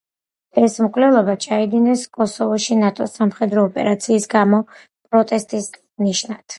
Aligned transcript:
ეს 0.61 0.77
მკვლელობა 0.85 1.35
ჩაიდინეს 1.45 2.07
კოსოვოში 2.17 2.79
ნატოს 2.81 3.15
სამხედრო 3.21 3.69
ოპერაციის 3.71 4.29
გამო 4.37 4.67
პროტესტის 4.73 5.75
ნიშნად. 6.09 6.47